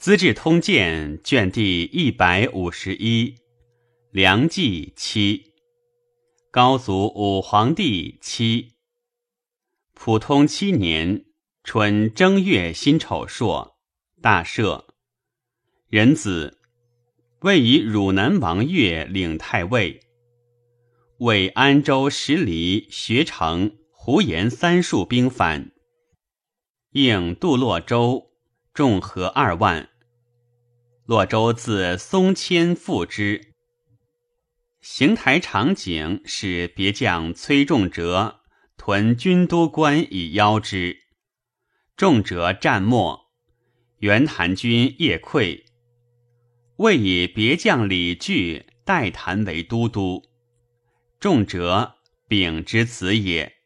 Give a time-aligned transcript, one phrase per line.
[0.00, 3.34] 资治通鉴》卷第一百五十一，
[4.10, 5.52] 梁冀七，
[6.50, 8.70] 高祖武皇帝七，
[9.92, 11.26] 普通七年
[11.62, 13.76] 春正月辛丑朔，
[14.22, 14.86] 大赦。
[15.90, 16.58] 仁子
[17.40, 20.00] 位以汝南王岳领太尉，
[21.18, 25.72] 为安州十里学成胡延三数兵反，
[26.92, 28.29] 应杜洛州
[28.72, 29.88] 众合二万。
[31.06, 33.52] 洛州自松迁复之，
[34.80, 38.42] 邢台场景使别将崔仲哲
[38.76, 40.98] 屯军都关以邀之，
[41.96, 43.28] 仲哲战没，
[43.98, 45.64] 袁谭军夜溃，
[46.76, 50.24] 魏以别将李据代谭为都督，
[51.18, 51.96] 仲哲
[52.28, 53.56] 秉之子也。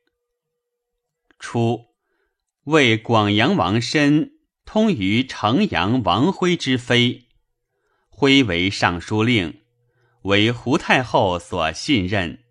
[1.38, 1.88] 初，
[2.64, 4.33] 为广阳王申
[4.64, 7.27] 通于城阳王辉之妃。
[8.09, 9.61] 徽为尚书令，
[10.22, 12.44] 为胡太后所信任。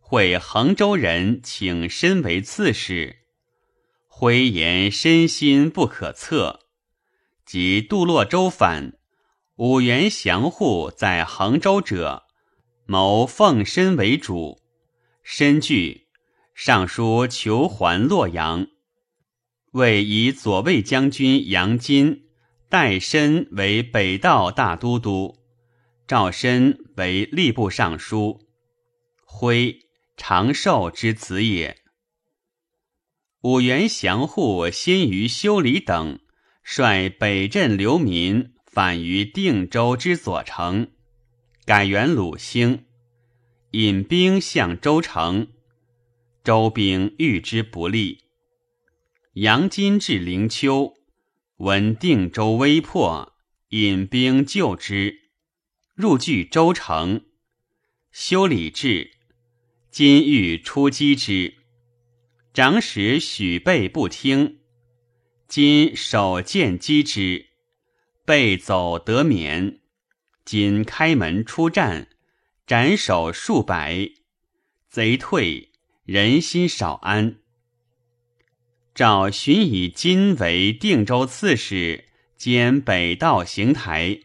[0.00, 3.18] 会衡州人请身为刺史，
[4.06, 6.60] 徽言身心不可测。
[7.44, 8.94] 及杜洛州反，
[9.56, 12.24] 五原降护在衡州者，
[12.86, 14.60] 谋奉身为主。
[15.22, 16.08] 申惧，
[16.54, 18.68] 尚书求还洛阳，
[19.78, 22.24] 为以左卫将军杨金。
[22.70, 25.38] 代申为北道大都督，
[26.06, 28.46] 赵申为吏部尚书，
[29.24, 29.86] 徽
[30.18, 31.78] 长寿之子也。
[33.40, 36.20] 五原降护先于修理等，
[36.62, 40.88] 率北镇流民反于定州之左城，
[41.64, 42.84] 改元鲁兴，
[43.70, 45.48] 引兵向州城，
[46.44, 48.24] 州兵遇之不利。
[49.34, 50.94] 杨金至灵丘。
[51.58, 53.34] 闻定州危迫，
[53.70, 55.30] 引兵救之，
[55.94, 57.24] 入据州城。
[58.12, 59.10] 修理至，
[59.90, 61.54] 今欲出击之，
[62.54, 64.60] 长史许备不听。
[65.48, 67.46] 今手剑击之，
[68.24, 69.80] 备走得免。
[70.44, 72.08] 今开门出战，
[72.66, 74.10] 斩首数百，
[74.88, 75.72] 贼退，
[76.04, 77.40] 人心少安。
[78.98, 84.22] 赵寻以金为定州刺史，兼北道行台；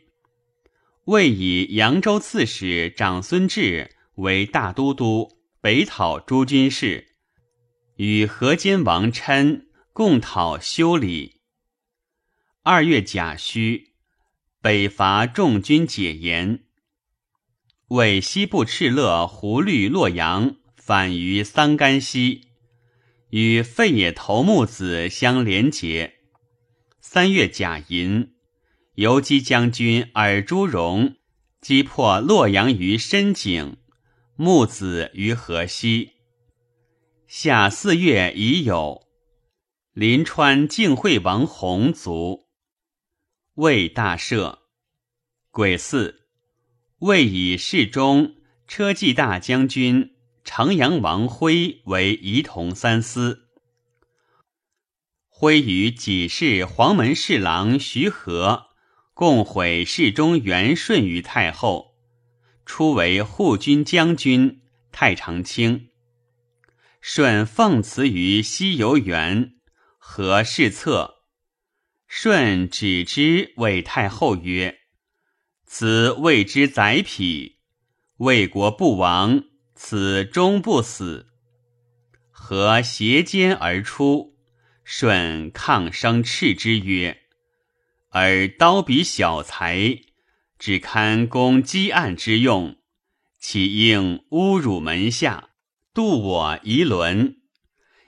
[1.04, 7.10] 魏以扬州刺史长孙志为大都督，北讨诸军事，
[7.98, 11.42] 与河间王琛共讨修理。
[12.64, 13.94] 二月甲戌，
[14.60, 16.64] 北伐众军解严。
[17.90, 22.48] 为西部敕勒胡律洛阳，反于桑干西。
[23.34, 26.20] 与废野头目子相连结。
[27.02, 28.36] 三月甲寅，
[28.94, 31.16] 游击将军尔朱荣
[31.60, 33.78] 击破洛阳于深井，
[34.36, 36.12] 木子于河西。
[37.26, 39.08] 夏四月已有，
[39.94, 42.46] 临川靖惠王弘卒，
[43.56, 44.60] 魏大赦。
[45.50, 46.14] 癸巳，
[47.00, 48.36] 魏以侍中
[48.68, 50.13] 车骑大将军。
[50.44, 53.48] 城阳王辉为仪同三司，
[55.30, 58.68] 辉与己氏黄门侍郎徐和
[59.14, 61.96] 共毁侍中元顺于太后，
[62.66, 64.62] 初为护军将军、
[64.92, 65.90] 太常卿。
[67.00, 69.56] 顺奉辞于西游园，
[69.98, 71.24] 和侍侧。
[72.08, 74.80] 顺指之为太后曰
[75.66, 77.60] ：“此谓之宰匹，
[78.18, 79.46] 为国不亡。”
[79.86, 81.28] 此终不死，
[82.32, 84.34] 何斜肩而出？
[84.86, 87.24] 舜抗声斥之曰
[88.12, 90.00] ：“而刀笔小才，
[90.58, 92.78] 只堪攻击案之用，
[93.38, 95.50] 岂应侮辱门下，
[95.94, 97.42] 度我夷伦？”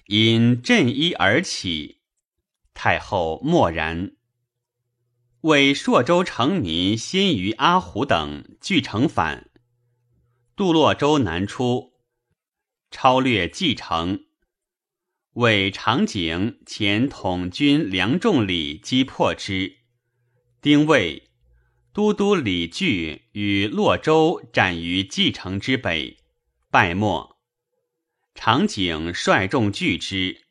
[0.07, 2.00] 因振衣而起。
[2.74, 4.13] 太后默然。
[5.42, 9.44] 为朔州城民先于阿虎等俱成反。
[10.57, 11.96] 杜洛州南出，
[12.90, 14.24] 超略蓟城，
[15.34, 19.80] 为长景前统军梁仲礼击破之。
[20.62, 21.30] 丁未，
[21.92, 26.19] 都督李据与洛州战于蓟城之北，
[26.72, 27.36] 败没。
[28.34, 30.46] 长景率众拒之，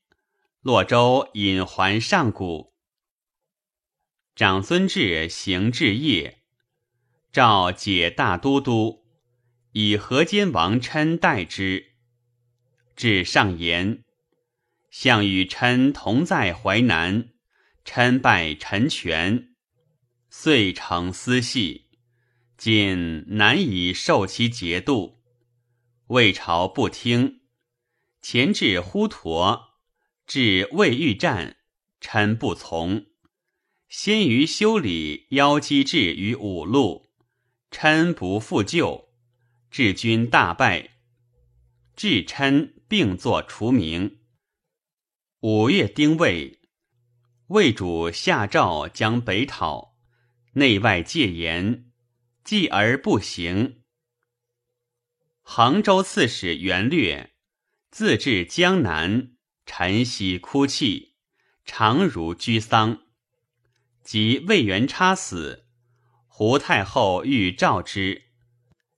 [0.60, 2.74] 洛州引还上谷。
[4.36, 6.42] 长孙志行至夜，
[7.32, 9.03] 召解大都督。
[9.76, 11.94] 以河间王琛代之。
[12.94, 14.04] 至上言，
[14.88, 17.30] 项羽琛同在淮南，
[17.84, 19.48] 琛拜陈权。
[20.30, 21.86] 遂成私系，
[22.56, 25.20] 今难以受其节度。
[26.06, 27.40] 魏朝不听，
[28.22, 29.70] 前至呼陀，
[30.24, 31.56] 至魏欲战，
[32.00, 33.06] 琛不从。
[33.88, 37.10] 先于修理邀击至于五路，
[37.72, 39.03] 琛不复救，
[39.76, 40.90] 治军大败，
[41.96, 44.20] 至琛并作除名。
[45.40, 46.60] 五月丁未，
[47.48, 49.96] 魏主下诏将北讨，
[50.52, 51.90] 内外戒严，
[52.44, 53.82] 继而不行。
[55.42, 57.34] 杭州刺史袁略。
[57.90, 59.32] 自至江南，
[59.66, 61.16] 晨曦哭泣，
[61.64, 63.02] 常如居丧。
[64.04, 65.66] 及魏元插死，
[66.28, 68.22] 胡太后欲召之，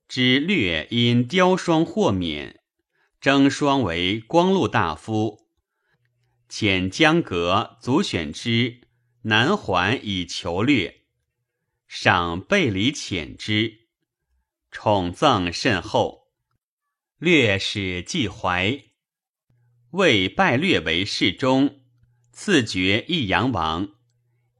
[0.07, 2.61] 之略因雕霜获免，
[3.19, 5.49] 征霜为光禄大夫，
[6.49, 8.81] 遣江阁足选之
[9.23, 11.01] 南还以求略，
[11.87, 13.87] 赏贝礼遣之，
[14.71, 16.27] 宠赠甚厚。
[17.17, 18.79] 略使季怀，
[19.91, 21.81] 为拜略为侍中，
[22.31, 23.89] 赐爵益阳王，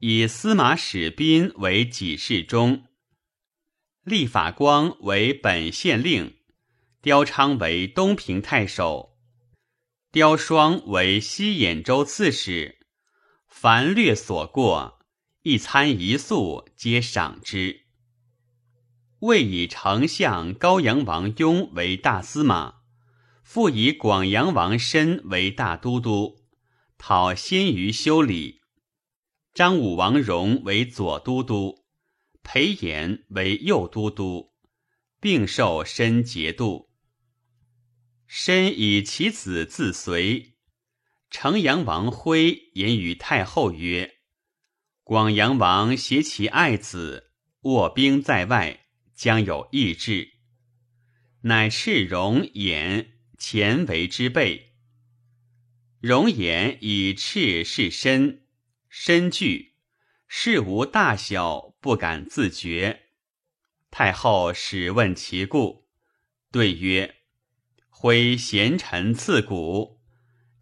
[0.00, 2.87] 以司马史宾为己侍中，
[4.08, 6.38] 立法光为本县令，
[7.02, 9.18] 刁昌为东平太守，
[10.10, 12.78] 刁双为西兖州刺史。
[13.46, 15.00] 凡略所过，
[15.42, 17.82] 一餐一宿皆赏之。
[19.20, 22.76] 魏以丞相高阳王雍为大司马，
[23.42, 26.44] 复以广阳王申为大都督，
[26.96, 28.60] 讨先于修理。
[29.52, 31.84] 张武王荣为左都督，
[32.50, 34.54] 裴炎为右都督，
[35.20, 36.88] 并受申节度。
[38.26, 40.54] 申以其子自随。
[41.28, 44.20] 成阳王辉言与太后曰
[45.04, 50.34] ：“广阳王携其爱子，卧兵在外。”将有异志，
[51.42, 54.76] 乃斥容衍前为之备。
[56.00, 58.46] 容衍以赤是身，
[58.88, 59.67] 身惧，
[60.28, 63.08] 事无大小不敢自决。
[63.90, 65.88] 太后始问其故，
[66.52, 67.16] 对曰
[67.90, 70.00] ：“徽贤臣赐骨，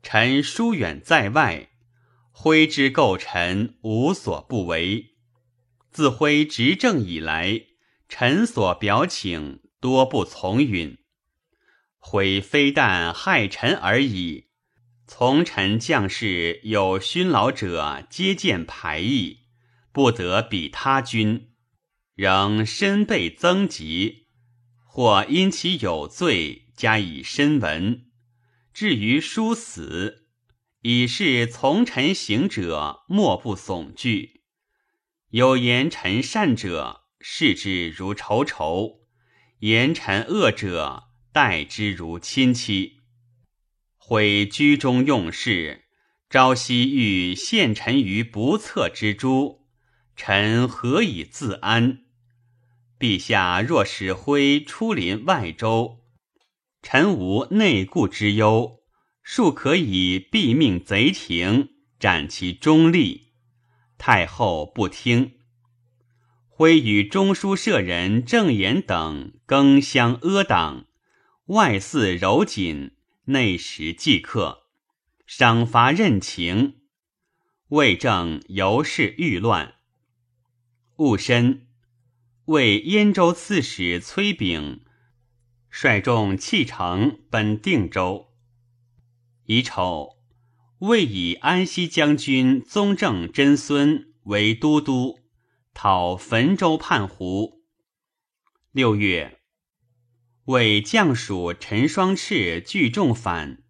[0.02, 1.68] 臣疏远在外，
[2.30, 5.16] 徽之构臣无所不为。
[5.90, 7.66] 自徽执政以来。”
[8.08, 10.96] 臣所表请多不从允，
[11.98, 14.50] 悔非但害臣而已。
[15.08, 19.45] 从臣将士有勋劳者，皆见排异，
[19.96, 21.48] 不得比他君，
[22.14, 24.26] 仍身被增疾，
[24.84, 28.04] 或因其有罪加以申文。
[28.74, 30.26] 至于殊死，
[30.82, 34.42] 以是从臣行者莫不悚惧。
[35.30, 37.04] 有言臣善者。
[37.18, 39.00] 视之如仇仇，
[39.60, 42.98] 言臣恶者待之如亲戚。
[43.96, 45.86] 毁居中用事，
[46.28, 49.65] 朝夕欲陷臣于不测之诛，
[50.16, 51.98] 臣何以自安？
[52.98, 56.00] 陛下若使徽出临外州，
[56.82, 58.80] 臣无内顾之忧，
[59.22, 61.68] 庶可以毙命贼庭，
[62.00, 63.32] 斩其忠立。
[63.98, 65.32] 太后不听。
[66.48, 70.86] 徽与中书舍人郑言等更相阿党，
[71.48, 72.92] 外似柔谨，
[73.26, 74.62] 内实忌刻，
[75.26, 76.76] 赏罚任情，
[77.68, 79.75] 魏政由是愈乱。
[80.96, 81.66] 戊申，
[82.46, 84.82] 为燕州刺史崔炳
[85.68, 88.32] 率众弃城奔定州。
[89.44, 90.16] 乙丑，
[90.78, 95.20] 魏以安西将军宗正真孙为都督。
[95.74, 97.62] 讨汾州叛胡。
[98.72, 99.40] 六月，
[100.46, 103.62] 为将属陈双赤聚众反，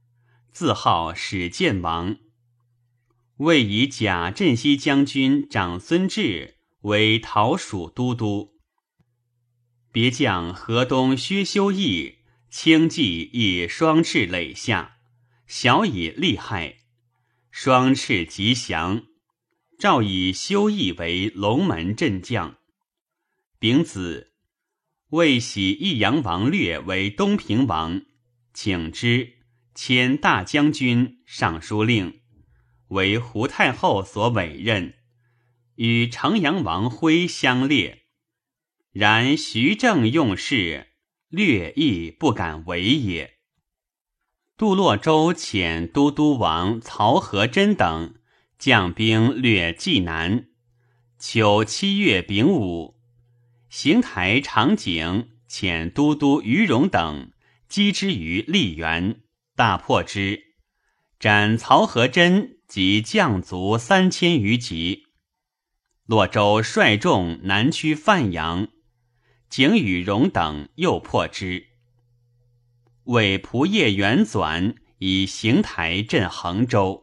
[0.52, 2.16] 自号始建王。
[3.38, 6.56] 为以贾镇西将军长孙志
[6.87, 8.61] 为讨蜀都督。
[9.90, 14.99] 别将河东薛修义轻骑以双翅垒下，
[15.49, 16.76] 小以利害，
[17.50, 19.02] 双翅吉祥。
[19.81, 22.57] 诏以修义为龙门镇将，
[23.59, 24.33] 丙子，
[25.09, 28.02] 为喜益阳王略为东平王，
[28.55, 29.38] 请之，
[29.75, 32.21] 迁大将军、尚书令，
[32.88, 34.96] 为胡太后所委任，
[35.76, 38.02] 与城阳王辉相列。
[38.92, 40.88] 然徐正用事，
[41.28, 43.38] 略亦不敢为也。
[44.59, 48.14] 杜洛州遣都督王曹和真等。
[48.59, 50.47] 将兵略济南，
[51.18, 52.99] 秋七月丙午，
[53.68, 57.33] 邢台长景遣都督于荣等
[57.68, 59.21] 击之于溧源，
[59.54, 60.54] 大破之，
[61.21, 65.06] 斩曹和真及将卒三千余级。
[66.07, 68.69] 洛州率众南驱范阳，
[69.51, 71.67] 景与荣等又破之。
[73.07, 77.03] 为仆射元纂以邢台镇衡州，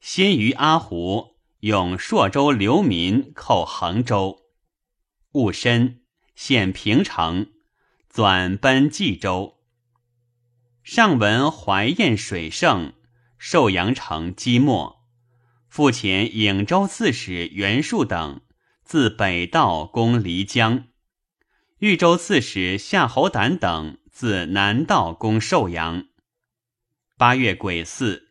[0.00, 4.40] 先于阿胡用朔州流民寇衡州，
[5.30, 6.00] 戊申
[6.34, 7.52] 献平城，
[8.12, 9.60] 纂奔冀州。
[10.82, 12.94] 上闻怀燕水盛，
[13.38, 14.97] 寿阳城积没。
[15.68, 18.40] 复遣颍州刺史袁术等
[18.84, 20.88] 自北道攻漓江，
[21.78, 26.08] 豫州刺史夏侯胆等自南道攻寿阳。
[27.16, 28.28] 八月癸巳，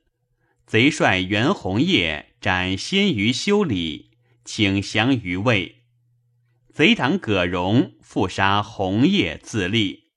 [0.65, 5.84] 贼帅袁弘业斩先于修理，请降于魏。
[6.74, 10.12] 贼党葛荣复杀弘业自立。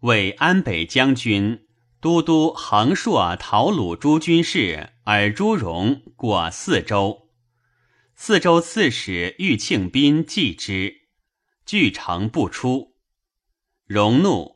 [0.00, 1.65] 为安北将军。
[2.06, 7.28] 都督横朔讨虏诸军事尔朱荣过四州，
[8.14, 11.08] 四州刺史玉庆斌继之，
[11.64, 12.94] 据城不出。
[13.88, 14.54] 荣怒，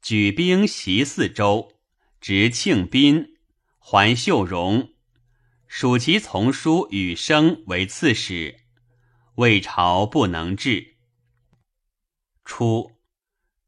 [0.00, 1.74] 举兵袭四州，
[2.18, 3.36] 执庆斌，
[3.78, 4.94] 还秀荣，
[5.66, 8.60] 属其从叔与生为刺史。
[9.34, 10.96] 魏朝不能治。
[12.42, 12.92] 初，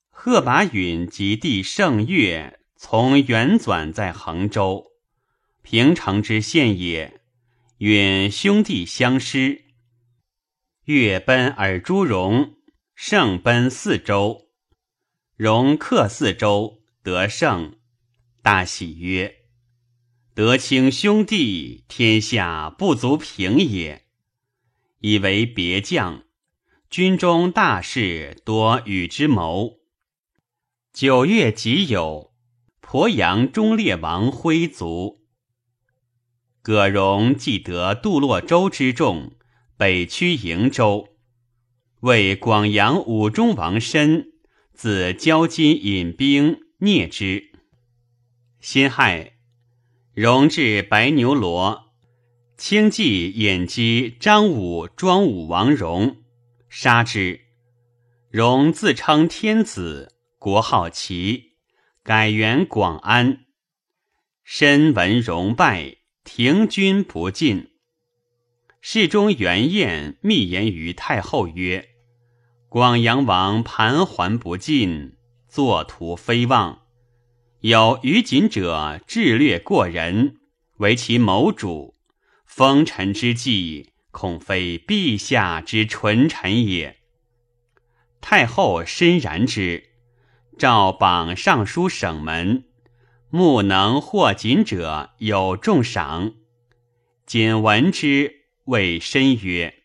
[0.09, 2.58] 贺拔允及弟盛岳。
[2.81, 4.93] 从元纂在衡州，
[5.63, 7.21] 平城之县也。
[7.79, 9.65] 允兄弟相失，
[10.85, 12.55] 越奔而朱荣，
[12.95, 14.49] 胜奔四州，
[15.37, 17.77] 荣克四州得胜，
[18.43, 19.45] 大喜曰
[20.33, 24.07] ：“德卿兄弟，天下不足平也。”
[25.03, 26.25] 以为别将，
[26.89, 29.81] 军中大事多与之谋。
[30.93, 32.28] 九月己酉。
[32.91, 35.21] 鄱阳忠烈王徽族，
[36.63, 39.33] 葛荣既得杜洛州之众，
[39.77, 41.11] 北驱瀛州，
[42.01, 44.33] 为广阳武忠王申
[44.73, 47.51] 自交金引兵灭之。
[48.59, 49.35] 辛亥，
[50.15, 51.93] 荣至白牛罗，
[52.57, 56.23] 轻骑掩击张武庄武王荣，
[56.71, 57.39] 杀之。
[58.31, 61.48] 荣自称天子，国号齐。
[62.09, 63.41] 改元广安，
[64.43, 67.73] 身闻荣败，停军不进。
[68.81, 71.91] 侍中元彦密言于太后曰
[72.71, 75.19] ：“广阳王盘桓不进，
[75.51, 76.81] 作图非望。
[77.61, 80.39] 有于谨者智略过人，
[80.79, 81.95] 为其谋主。
[82.47, 87.01] 封臣之计，恐非陛下之纯臣也。”
[88.23, 89.88] 太后深然之。
[90.59, 92.65] 诏榜尚书省门，
[93.31, 96.35] 目能获锦者有重赏。
[97.25, 99.85] 锦闻之，谓申曰：“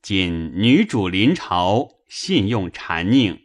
[0.00, 3.40] 今女主临朝，信用谗佞，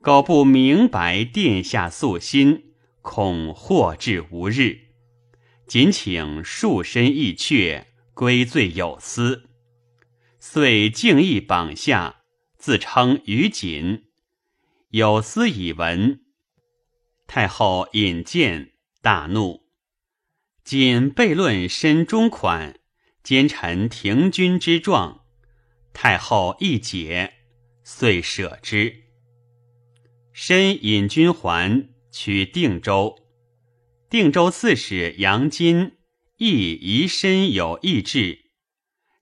[0.00, 4.78] 苟不明白殿下素心，恐祸至无日。
[5.66, 9.50] 谨请束身义阙，归罪有司。”
[10.40, 12.22] 遂敬意榜下，
[12.56, 14.05] 自称于锦。
[14.96, 16.22] 有司以闻，
[17.26, 18.72] 太后引见，
[19.02, 19.66] 大怒。
[20.64, 22.80] 仅悖论申中款，
[23.22, 25.26] 奸臣停军之状，
[25.92, 27.34] 太后一解，
[27.84, 29.04] 遂舍之。
[30.32, 33.18] 申引军还，取定州。
[34.08, 35.98] 定州刺史杨金
[36.38, 38.46] 亦疑申有异志，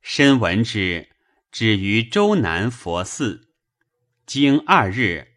[0.01, 1.09] 申闻之，
[1.51, 3.49] 止于州南佛寺。
[4.25, 5.34] 经二日。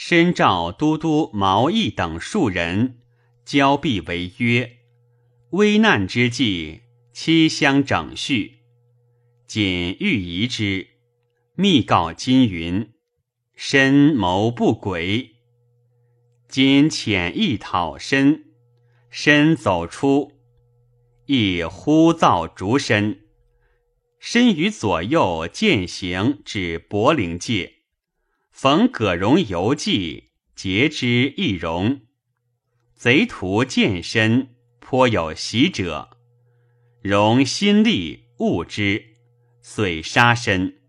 [0.00, 3.00] 申召都督毛毅等数人，
[3.44, 4.78] 交臂为约。
[5.50, 8.60] 危难之际，妻相整叙。
[9.48, 10.86] 仅欲疑之，
[11.56, 12.92] 密告金云：
[13.56, 15.30] 申谋不轨。
[16.46, 18.44] 今遣意讨身，
[19.10, 20.30] 身走出，
[21.26, 23.22] 亦呼噪逐身。
[24.20, 27.77] 身于左右践行至柏林界。
[28.60, 32.00] 逢葛荣游记，截之易容。
[32.96, 36.18] 贼徒见身，颇有喜者。
[37.00, 39.14] 荣心力恶之，
[39.62, 40.80] 遂杀身。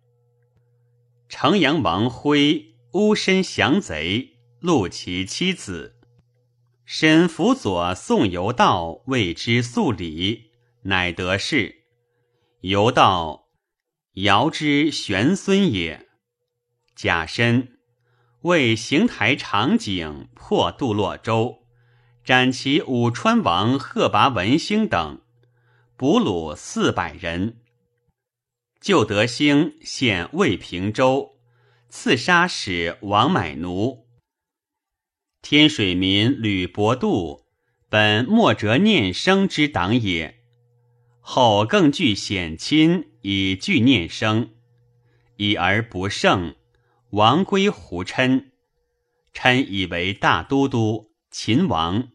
[1.27, 5.93] 城阳王辉诬身降贼，戮其妻子。
[6.85, 10.49] 申辅佐宋游道为之肃礼，
[10.85, 11.83] 乃得势。
[12.61, 13.47] 游道
[14.13, 16.08] 尧之玄孙也。
[17.01, 17.77] 甲申，
[18.41, 21.63] 为邢台长景破杜洛州，
[22.25, 25.21] 斩其武川王贺拔文兴等，
[25.95, 27.61] 捕虏四百人。
[28.81, 31.37] 旧德兴献魏平州，
[31.87, 34.05] 刺杀使王买奴。
[35.41, 37.45] 天水民吕伯度，
[37.87, 40.41] 本莫折念生之党也，
[41.21, 44.49] 后更具显亲以拒念生，
[45.37, 46.55] 已而不胜，
[47.11, 48.51] 王归胡琛，
[49.33, 52.09] 琛以为大都督，秦王，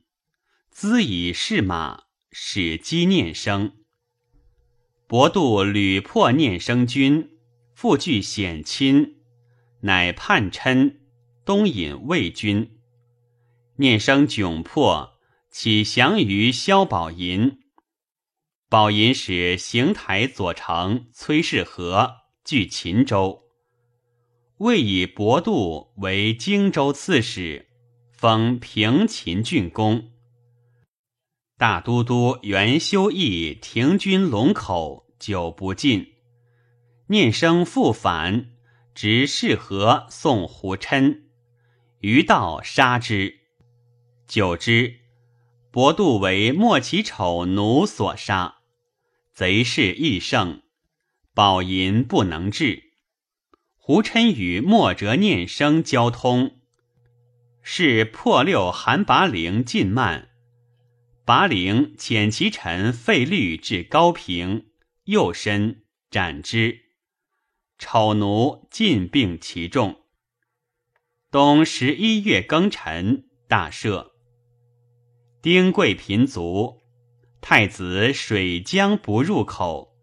[0.70, 3.72] 资以士马，使击念生。
[5.08, 7.30] 伯度屡破念生军，
[7.74, 9.16] 复据显亲，
[9.80, 11.00] 乃叛琛，
[11.44, 12.78] 东引魏军。
[13.78, 15.18] 念生窘迫，
[15.50, 17.58] 起降于萧宝寅。
[18.68, 22.12] 宝寅使邢台左丞崔世和
[22.44, 23.43] 据秦州，
[24.64, 27.68] 魏以伯度为荆州刺史，
[28.12, 30.10] 封平秦郡公。
[31.58, 35.04] 大都督袁修义停军龙口。
[35.18, 36.14] 久不进，
[37.08, 38.52] 念生复返，
[38.94, 41.24] 执世和送胡琛，
[42.00, 43.40] 余道杀之。
[44.26, 45.00] 久之，
[45.70, 48.56] 伯度为莫其丑奴所杀，
[49.34, 50.62] 贼势亦盛，
[51.34, 52.83] 宝银不能治。
[53.86, 56.56] 胡琛与莫哲念生交通，
[57.60, 60.30] 是破六韩拔陵进慢，
[61.26, 64.68] 拔陵遣其臣费律至高平。
[65.04, 66.80] 右身斩之，
[67.78, 70.00] 丑奴尽并其众。
[71.30, 74.12] 冬十一月庚辰，大赦。
[75.42, 76.80] 丁贵贫卒，
[77.42, 79.94] 太子水江不入口，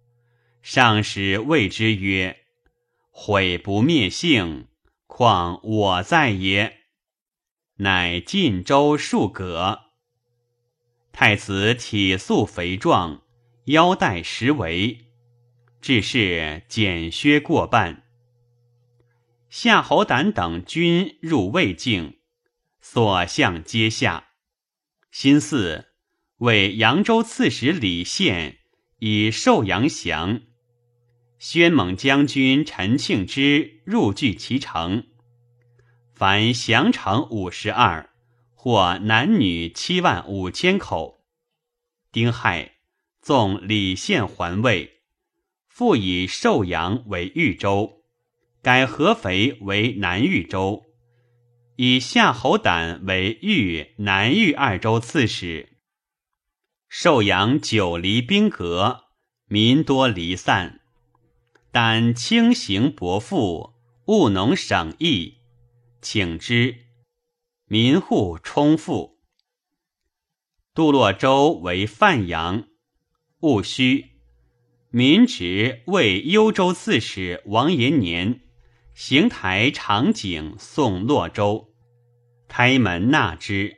[0.62, 2.41] 上使谓之曰
[3.12, 4.68] ：“毁不灭性，
[5.06, 6.80] 况我在也？”
[7.78, 9.92] 乃晋州数阁。
[11.12, 13.22] 太子体素肥壮。
[13.66, 15.06] 腰带十围，
[15.82, 18.08] 致是减削过半。
[19.52, 22.18] 夏侯胆等军入魏境，
[22.82, 24.30] 所向皆下。
[25.12, 25.86] 新巳，
[26.38, 28.58] 为扬州刺史李宪
[28.98, 30.42] 以寿阳降。
[31.42, 35.08] 宣猛将军陈庆之入据其城，
[36.14, 38.12] 凡降城五十二，
[38.54, 41.26] 或男女七万五千口。
[42.12, 42.74] 丁亥。
[43.24, 45.02] 纵李宪还魏，
[45.68, 48.04] 复以寿阳为豫州，
[48.64, 50.86] 改合肥为南豫州，
[51.76, 55.78] 以夏侯胆为豫南豫二州刺史。
[56.90, 59.06] 寿阳久离兵革，
[59.46, 60.81] 民多离散，
[61.72, 63.74] 但轻行薄赋，
[64.08, 65.38] 务农省役，
[66.02, 66.76] 请之，
[67.66, 69.20] 民户充富。
[70.74, 72.68] 杜洛州为范阳。
[73.40, 74.12] 戊戌，
[74.90, 78.42] 民职为幽州刺史王延年，
[78.94, 81.74] 邢台长景送洛州，
[82.48, 83.78] 开门纳之。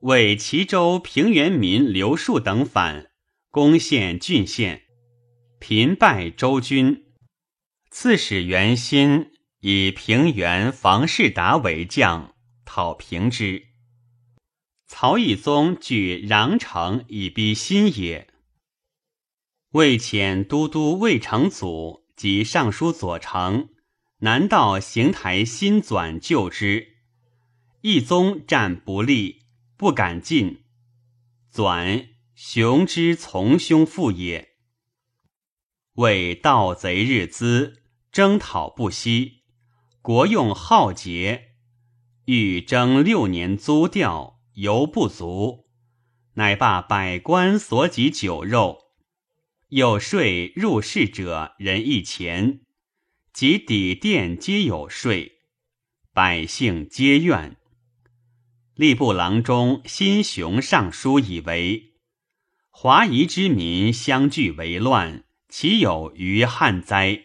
[0.00, 3.10] 为齐州平原民刘树等反，
[3.50, 4.87] 攻陷郡县，
[5.60, 7.04] 频败周军。
[7.90, 13.66] 刺史袁心以平原房士达为将，讨平之。
[14.86, 18.28] 曹义宗据穰城以逼新也。
[19.72, 23.68] 魏遣都督魏成祖及尚书左丞
[24.18, 26.98] 南道邢台新纂救之。
[27.80, 29.42] 义宗战不利，
[29.76, 30.62] 不敢进。
[31.52, 34.56] 纂雄之从兄父也。
[35.98, 37.82] 为盗贼日资，
[38.12, 39.42] 征讨不息，
[40.00, 41.54] 国用浩劫，
[42.26, 44.38] 欲征六年租调。
[44.54, 45.68] 犹不足，
[46.34, 48.78] 乃罢百官所给酒肉，
[49.68, 52.62] 有税入室者人一钱，
[53.32, 55.42] 及底店皆有税，
[56.12, 57.56] 百姓皆怨。
[58.74, 61.94] 吏部郎中辛雄上书以为：
[62.70, 67.22] 华夷之民相聚为乱，其有余汉哉？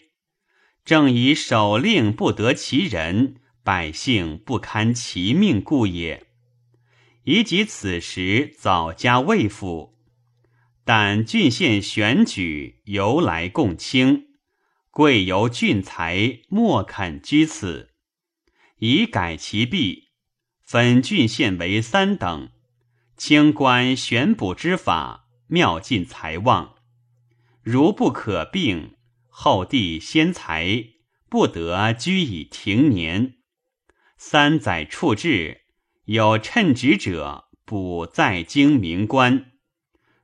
[0.86, 6.27] 正以守令不得其人，百姓不堪其命故也。
[7.23, 9.97] 以及此时早加魏府，
[10.83, 14.27] 但郡县选举由来共卿，
[14.91, 17.91] 贵由俊才莫肯居此，
[18.79, 20.09] 以改其弊，
[20.62, 22.49] 分郡县为三等，
[23.15, 26.72] 清官选补之法，妙尽财旺，
[27.63, 28.95] 如不可并，
[29.28, 30.86] 后帝先才
[31.30, 33.38] 不得居以庭年。
[34.17, 35.62] 三载处置，
[36.06, 39.54] 有称职者，补在京明官。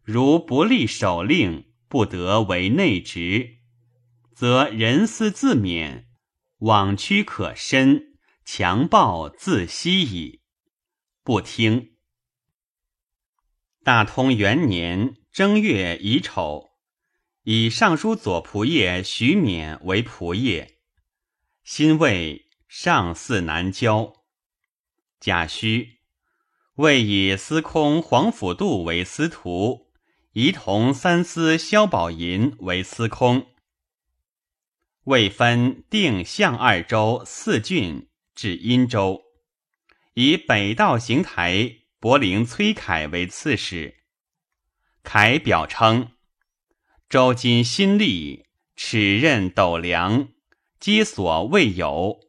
[0.03, 3.59] 如不立守令，不得为内职，
[4.33, 6.07] 则人思自免，
[6.59, 10.41] 枉屈可伸，强暴自息矣。
[11.23, 11.93] 不听。
[13.83, 16.68] 大通元年正月乙丑，
[17.51, 20.67] 以尚书左仆射徐勉为仆射，
[21.63, 24.13] 新魏上巳南郊。
[25.19, 25.97] 贾诩
[26.75, 29.89] 魏以司空黄甫度为司徒。
[30.33, 33.47] 仪同三司萧宝寅为司空，
[35.05, 39.23] 未分定向二州四郡至殷州，
[40.13, 44.03] 以北道行台博陵崔凯为刺史。
[45.01, 46.11] 凯表称：
[47.09, 48.45] 周今新立，
[48.75, 50.29] 齿刃斗量，
[50.79, 52.19] 皆所未有，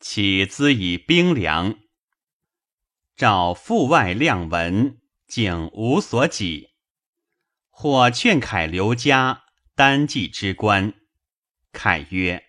[0.00, 1.78] 岂资以兵粮？
[3.14, 6.70] 照腹外量文，竟无所给。
[7.70, 9.44] 或劝凯留家，
[9.76, 10.94] 单骑之官。
[11.70, 12.42] 凯曰：“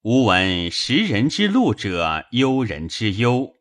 [0.00, 3.52] 吾闻食人之禄者，忧人之忧。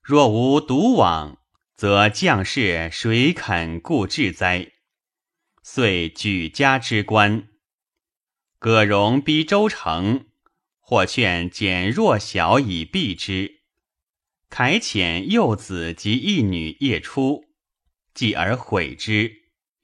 [0.00, 1.36] 若无独往，
[1.76, 4.72] 则将士谁肯固志哉？”
[5.72, 7.48] 遂举家之官。
[8.58, 10.26] 葛荣逼周成，
[10.80, 13.60] 或劝减弱小以避之。
[14.48, 17.44] 凯遣幼子及一女夜出，
[18.12, 19.32] 继而悔之。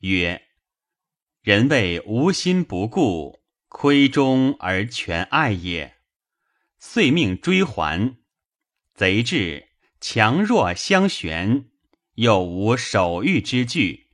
[0.01, 0.43] 曰：
[1.43, 5.99] 人谓无心不顾，亏中而全爱也。
[6.81, 8.17] 遂命追还。
[8.93, 9.69] 贼至，
[10.01, 11.71] 强弱相悬，
[12.15, 14.06] 又无守御之具。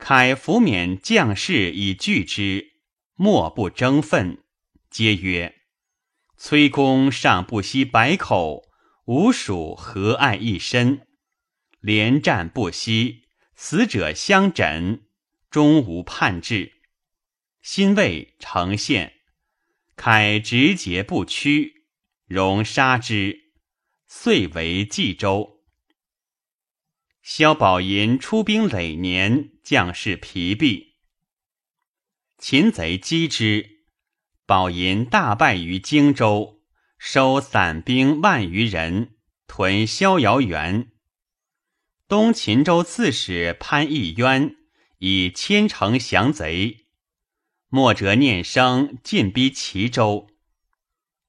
[0.00, 2.72] 凯抚免将士以拒之，
[3.14, 4.42] 莫不争愤。
[4.90, 5.54] 皆曰：
[6.36, 8.64] 崔公尚不惜百口，
[9.04, 11.06] 吾属何爱一身？
[11.80, 13.28] 连战不息。
[13.54, 15.02] 死者相枕，
[15.50, 16.72] 终无叛志。
[17.60, 19.12] 新魏成县，
[19.96, 21.84] 凯直节不屈，
[22.26, 23.52] 容杀之，
[24.06, 25.59] 遂为冀州。
[27.32, 30.96] 萧宝寅出兵累年，将士疲弊，
[32.38, 33.84] 秦贼击之，
[34.46, 36.60] 宝寅大败于荆州，
[36.98, 39.12] 收散兵万余人，
[39.46, 40.90] 屯逍遥园。
[42.08, 44.56] 东秦州刺史潘义渊
[44.98, 46.88] 以千城降贼，
[47.68, 50.26] 莫哲念生进逼齐州，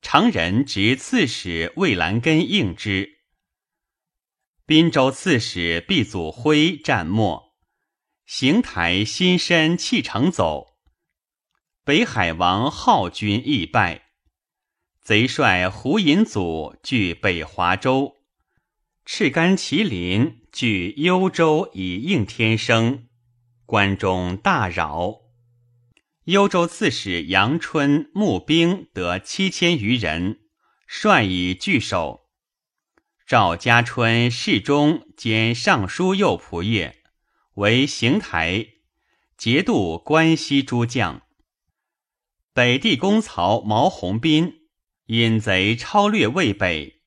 [0.02, 3.11] 常人执刺史魏兰根应之。
[4.72, 7.52] 滨州刺史毕祖辉战没，
[8.26, 10.78] 邢台新申弃城走，
[11.84, 14.04] 北海王浩军亦败，
[15.02, 18.14] 贼帅胡寅祖据北华州。
[19.04, 23.10] 赤干麒麟据幽州以应天生，
[23.66, 25.16] 关中大扰。
[26.24, 30.40] 幽州刺史杨春募兵得七千余人，
[30.88, 32.21] 率以拒守。
[33.32, 36.94] 赵家春侍中兼尚书右仆射，
[37.54, 38.68] 为邢台
[39.38, 41.22] 节度关西诸将。
[42.52, 44.68] 北地公曹毛弘斌
[45.06, 47.04] 引贼超略渭北。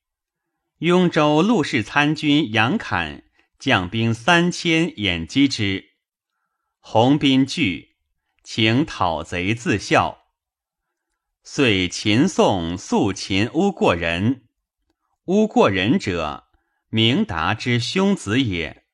[0.79, 3.25] 雍州陆氏参军杨侃
[3.59, 5.91] 将兵三千掩击之，
[6.79, 7.97] 洪斌惧，
[8.43, 10.25] 请讨贼自效。
[11.43, 14.44] 遂秦宋肃秦乌过人，
[15.27, 16.49] 乌过人者，
[16.91, 18.85] 明达之兄子也。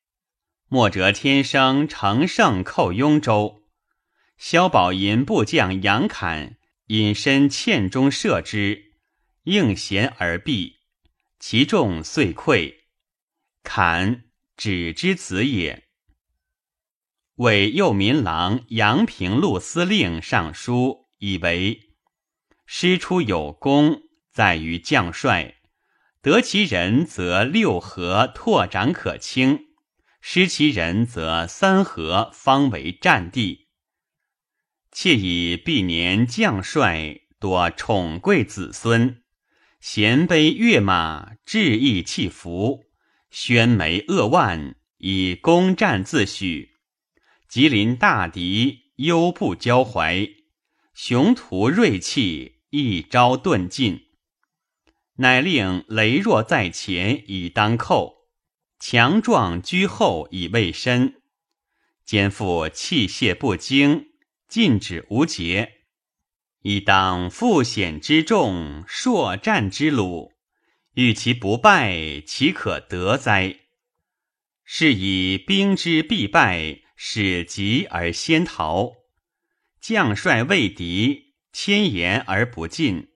[0.69, 3.63] 莫折天生乘胜寇雍州，
[4.37, 8.93] 萧宝寅部将杨侃隐身堑中射之，
[9.43, 10.75] 应弦而毙。
[11.37, 12.75] 其众遂溃，
[13.61, 14.23] 坎
[14.55, 15.89] 止之子也。
[17.35, 21.91] 为右民郎杨平路司令上书，以为
[22.65, 25.57] 师出有功，在于将帅。
[26.21, 29.57] 得其人，则六合拓展可清；
[30.21, 33.69] 失其人，则三合方为战地。
[34.91, 39.23] 窃以毕年将帅多宠贵子孙。
[39.79, 42.81] 衔杯跃马，志意气服；
[43.31, 46.69] 宣眉扼腕，以攻战自诩。
[47.47, 50.35] 吉临大敌，忧不交怀；
[50.93, 54.10] 雄图锐气，一朝顿尽。
[55.21, 58.25] 乃令羸弱在前，以当寇；
[58.79, 61.21] 强壮居后，以卫身。
[62.03, 64.07] 肩负器械不精，
[64.47, 65.73] 禁止无节。
[66.63, 70.33] 亦当负险之重，硕战之鲁，
[70.95, 73.59] 欲其不败，岂可得哉？
[74.65, 78.93] 是以兵之必败，使急而先逃；
[79.79, 83.10] 将帅畏敌，千言而不进；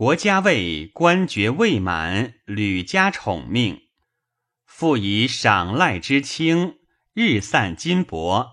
[0.00, 3.82] 国家位官爵未满，屡加宠命，
[4.64, 6.78] 复以赏赖之轻，
[7.12, 8.48] 日散金帛，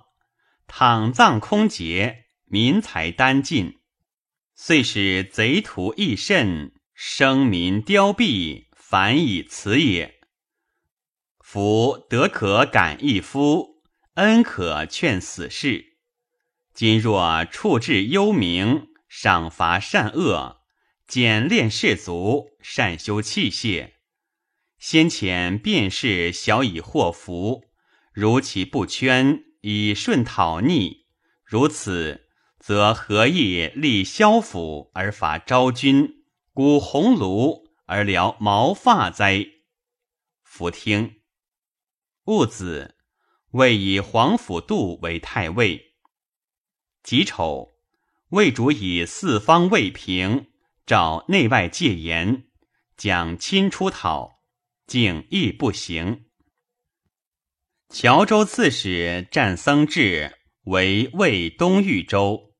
[0.67, 3.79] 躺葬空竭，民财单尽。
[4.55, 10.19] 遂使贼徒益甚，生民凋敝，反以此也。
[11.39, 13.83] 夫德可感一夫，
[14.15, 15.97] 恩可劝死士。
[16.73, 20.56] 今若处置幽冥，赏罚善恶，
[21.07, 23.93] 简练士卒，善修器械，
[24.77, 27.63] 先前便是小以祸福，
[28.11, 31.05] 如其不圈，以顺讨逆，
[31.45, 32.25] 如此。
[32.59, 39.45] 则何意立萧府而伐昭君，鼓鸿胪而疗毛发哉？
[40.43, 41.21] 夫听。
[42.25, 42.95] 戊子，
[43.51, 45.93] 魏以皇甫度为太尉。
[47.03, 47.75] 己丑，
[48.29, 50.47] 魏主以四方未平，
[50.87, 52.47] 召内外戒严，
[52.95, 54.39] 蒋亲出讨，
[54.85, 56.27] 竟亦不行。
[57.89, 62.55] 谯州刺史战僧志为魏东豫州。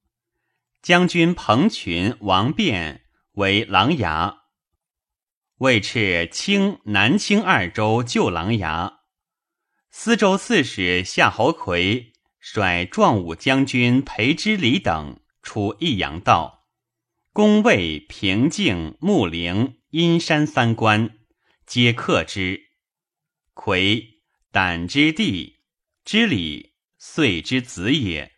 [0.82, 4.40] 将军彭群、王辩为琅琊，
[5.60, 8.98] 魏敕清南清二州旧琅琊。
[9.90, 12.12] 司州刺史夏侯魁
[12.42, 16.57] 率壮武将军裴之礼等出益阳道，
[17.38, 21.19] 攻魏平静、穆陵、阴山三关，
[21.67, 22.71] 皆克之。
[23.54, 25.60] 魁，胆之地，
[26.04, 28.32] 之礼，遂之子也。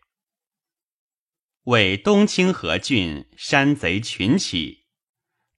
[1.63, 4.87] 为东清河郡山贼群起，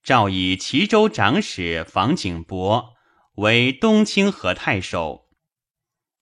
[0.03, 2.93] 诏以齐州长史房景伯
[3.37, 5.31] 为东清河太守。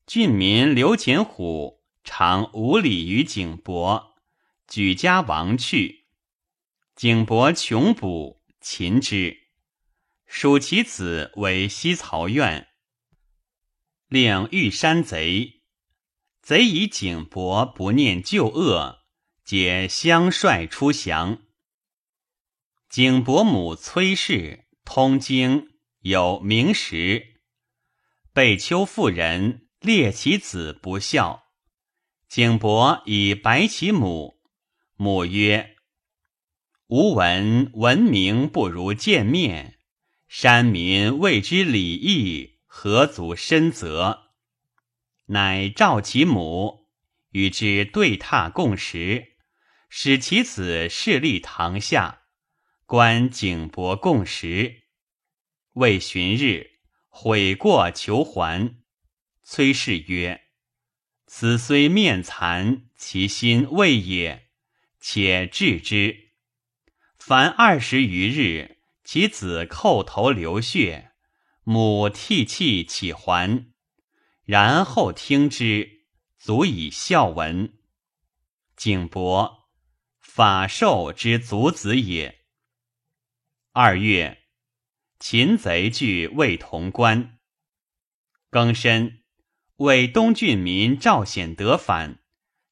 [0.07, 4.15] 郡民刘简虎常无礼于景伯，
[4.69, 5.98] 举家亡去。
[6.99, 9.37] 景伯穷捕，擒之，
[10.25, 12.67] 属其子为西曹院，
[14.09, 15.61] 令遇山贼。
[16.41, 18.99] 贼以景伯不念旧恶。
[19.45, 21.41] 皆相率出降。
[22.89, 25.69] 景伯母崔氏通经，
[26.01, 27.39] 有名实。
[28.33, 31.45] 被丘妇人列其子不孝，
[32.27, 34.41] 景伯以白其母。
[34.97, 35.77] 母曰
[36.89, 39.77] ：“吾闻闻名不如见面，
[40.27, 44.31] 山民谓之礼义，何足深责？”
[45.29, 46.87] 乃召其母，
[47.29, 49.33] 与之对榻共食。
[49.87, 52.21] 使其子侍立堂下，
[52.87, 54.81] 观景伯共食。
[55.73, 58.75] 未旬日，悔过求还。
[59.43, 60.41] 崔氏曰
[61.27, 64.47] ：“此虽面残，其心未也。
[64.99, 66.28] 且治之。
[67.29, 71.11] 凡二十余日，其子叩头流血，
[71.61, 73.67] 母涕泣起还，
[74.45, 76.07] 然后听之，
[76.39, 77.77] 足以孝闻。
[78.75, 79.69] 景伯。”
[80.19, 82.45] 法寿之族子也。
[83.73, 84.45] 二月，
[85.19, 87.37] 秦贼据魏潼关。
[88.49, 89.21] 庚申，
[89.75, 92.23] 为东郡民赵显德反，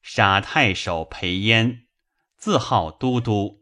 [0.02, 1.86] 杀太守裴焉，
[2.36, 3.57] 自号都督。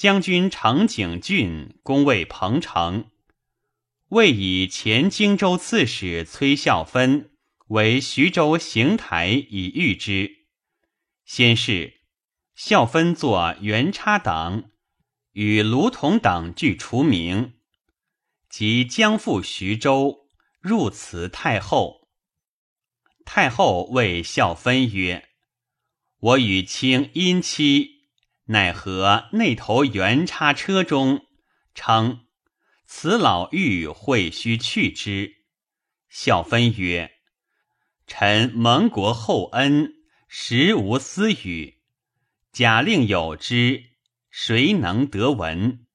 [0.00, 3.10] 将军程景俊攻魏彭城，
[4.08, 7.32] 魏以前荆州刺史崔孝芬
[7.68, 10.46] 为徐州行台以御之。
[11.26, 12.00] 先是。
[12.54, 14.70] 孝芬作元插党，
[15.32, 17.52] 与卢同等俱除名，
[18.48, 20.28] 即将赴徐州，
[20.60, 22.08] 入辞太后。
[23.26, 25.28] 太后谓孝芬曰
[26.20, 27.99] ：“我与卿姻妻，
[28.50, 31.24] 奈何那头元插车中？
[31.72, 32.26] 称
[32.84, 35.44] 此老妪会须去之。”
[36.10, 37.12] 孝分曰
[38.08, 39.94] ：“臣蒙国厚恩，
[40.26, 41.78] 实无私语。”
[42.50, 43.84] 假令有之，
[44.30, 45.86] 谁能得闻？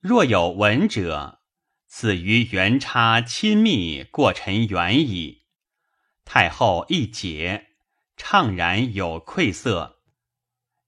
[0.00, 1.40] 若有闻者，
[1.86, 5.44] 此于元差亲密过臣远矣。
[6.24, 7.68] 太后一解，
[8.16, 9.95] 怅然有愧色。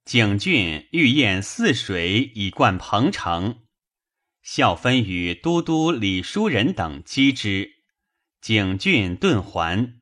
[0.09, 3.67] 景峻欲宴泗水以灌彭城，
[4.41, 7.73] 孝分与都督李叔仁等击之，
[8.41, 10.01] 景峻遁还。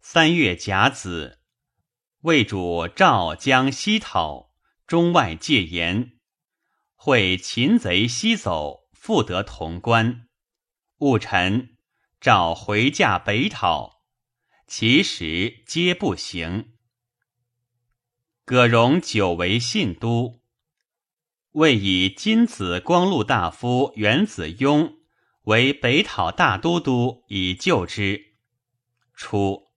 [0.00, 1.40] 三月甲子。
[2.20, 4.52] 魏主赵将西讨，
[4.86, 6.20] 中外戒严。
[6.94, 10.28] 会擒贼西走，复得潼关。
[10.98, 11.76] 戊辰，
[12.20, 14.04] 赵回驾北讨，
[14.68, 16.73] 其时皆不行。
[18.46, 20.42] 葛荣久为信都，
[21.52, 24.98] 为以金子光禄大夫元子雍
[25.44, 28.34] 为北讨大都督，以救之。
[29.14, 29.68] 初，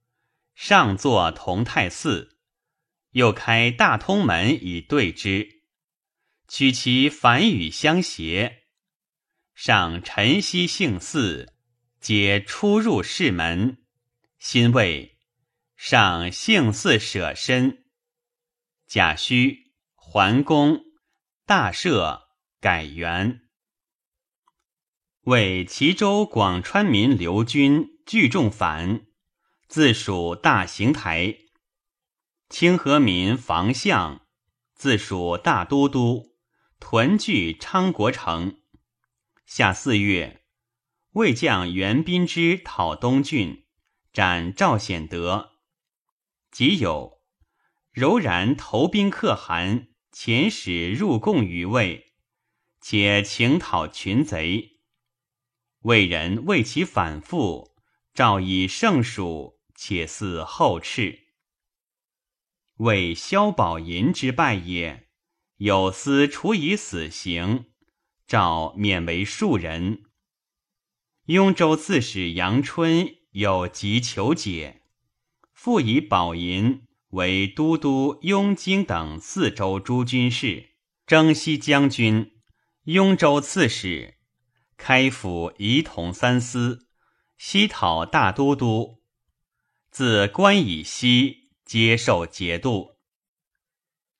[0.53, 2.35] 上座同泰寺，
[3.11, 5.61] 又开大通门以对之。
[6.49, 8.63] 取其反语相协，
[9.55, 11.53] 上晨曦幸祀，
[12.01, 13.77] 皆出入室门。
[14.39, 15.17] 新谓
[15.77, 17.85] 上幸祀舍身，
[18.89, 20.85] 贾诩桓公
[21.45, 22.21] 大赦，
[22.61, 23.41] 改元。
[25.23, 29.05] 为齐州广川民刘军聚众反，
[29.67, 31.35] 自属大行台。
[32.47, 34.25] 清河民房相
[34.73, 36.37] 自属大都督。
[36.79, 38.61] 屯聚昌国城。
[39.45, 40.45] 夏四月，
[41.11, 43.65] 魏将袁彬之讨东郡，
[44.13, 45.57] 斩赵显德。
[46.51, 47.16] 即有
[47.97, 52.13] 柔然投兵可汗遣使入贡于魏，
[52.79, 54.81] 且请讨群贼。
[55.79, 57.75] 魏人为其反复，
[58.13, 61.21] 诏以圣蜀，且似后赤。
[62.75, 65.07] 为萧宝寅之败也。
[65.55, 67.65] 有司处以死刑，
[68.27, 70.03] 诏免为庶人。
[71.25, 74.83] 雍州刺史杨春有急求解，
[75.51, 80.71] 复以宝银为都督雍京等四州诸军事、
[81.05, 82.33] 征西将军、
[82.83, 84.15] 雍州刺史，
[84.75, 86.87] 开府仪同三司，
[87.37, 89.01] 西讨大都督。
[89.89, 92.97] 自关以西，接受节度。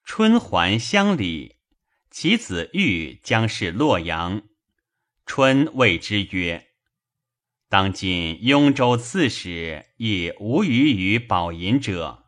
[0.06, 1.58] 春还乡里，
[2.10, 4.44] 其子玉将是洛阳。
[5.26, 6.70] 春谓之曰
[7.68, 12.27] ：“当今雍州刺史亦无余于宝银者，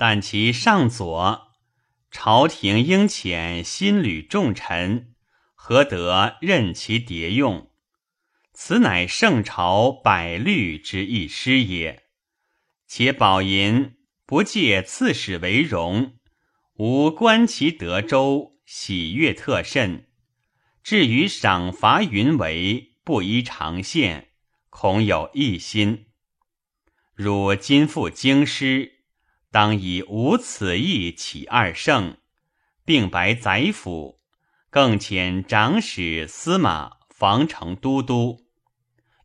[0.00, 1.48] 但其上左，
[2.10, 5.12] 朝廷应遣新履重臣，
[5.54, 7.70] 何得任其迭用？
[8.54, 12.04] 此乃圣朝百虑之一失也。
[12.86, 16.14] 且宝银不借刺史为荣。”
[16.80, 20.08] 吾观其德州，喜悦特甚。
[20.82, 24.28] 至于赏罚云为，不依常限，
[24.70, 26.06] 恐有异心。
[27.14, 28.99] 汝今复京师，
[29.50, 32.18] 当以无此意起二圣，
[32.84, 34.20] 并白宰府，
[34.70, 38.46] 更遣长史司马防城都督，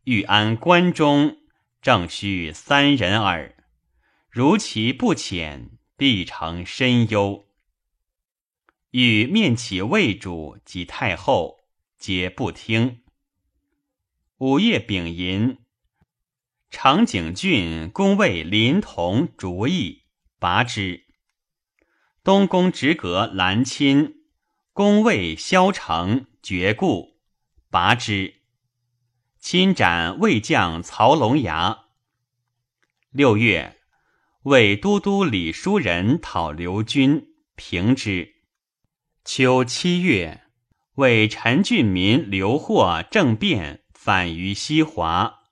[0.04, 1.36] 欲安关中，
[1.80, 3.54] 正需三人耳。
[4.28, 7.46] 如其不遣，必成深忧。
[8.90, 11.60] 欲面起魏主及太后，
[11.98, 13.02] 皆不听。
[14.38, 15.58] 午夜丙寅，
[16.68, 20.02] 长景郡公魏临潼逐邑，
[20.38, 21.04] 拔之。
[22.22, 24.14] 东宫直阁兰钦
[24.72, 27.20] 攻魏萧城绝固，
[27.70, 28.34] 拔之。
[29.38, 31.84] 亲斩魏将曹龙牙。
[33.10, 33.78] 六月，
[34.42, 38.34] 魏都督李叔仁讨刘军，平之。
[39.24, 40.42] 秋七月，
[40.96, 45.42] 为陈俊民刘获政变，反于西华，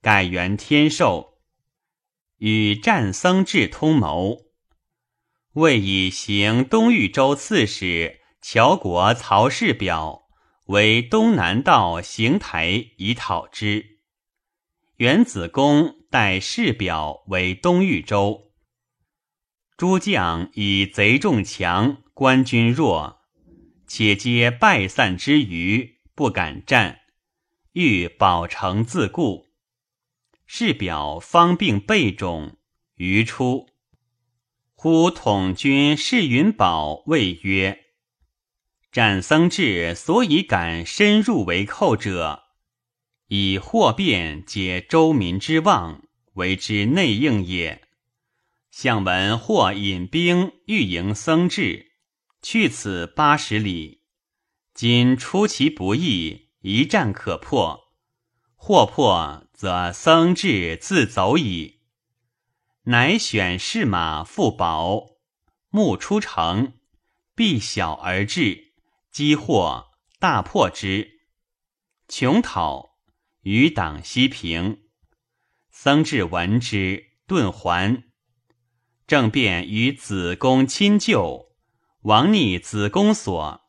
[0.00, 1.31] 改元天寿，
[2.42, 4.46] 与战僧智通谋，
[5.52, 10.24] 为以行东豫州刺史乔国曹氏表
[10.66, 14.00] 为东南道行台，以讨之。
[14.96, 18.50] 元子公代氏表为东豫州，
[19.76, 23.20] 诸将以贼众强，官军弱。
[23.86, 27.02] 且皆败散之余，不敢战，
[27.74, 29.51] 欲保城自固。
[30.54, 32.58] 是表方病备种，
[32.96, 33.70] 余出。
[34.74, 37.86] 呼统军释云宝谓曰
[38.92, 42.42] ：“战僧志所以敢深入为寇者，
[43.28, 46.02] 以祸变解周民之望，
[46.34, 47.80] 为之内应也。
[48.70, 51.92] 相闻或引兵欲迎僧志。”
[52.42, 54.02] 去此八十里，
[54.74, 57.80] 今出其不意，一战可破。
[58.54, 61.82] 或破，则僧智自走矣。
[62.86, 65.10] 乃选士马复保，
[65.68, 66.72] 暮出城，
[67.36, 68.72] 必小而至，
[69.12, 71.20] 击获，大破之。
[72.08, 72.96] 穷讨，
[73.42, 74.80] 余党西平。
[75.70, 78.02] 僧志闻之，遁还。
[79.06, 81.52] 政变于子宫亲旧，
[82.00, 83.60] 王逆子宫所。